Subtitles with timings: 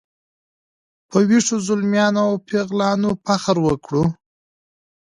[1.09, 4.03] په ویښو زلمیانو او پیغلانو فخر وکړو.